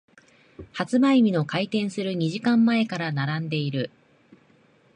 [0.73, 3.91] 発売日の開店する二時間前から並んでいる。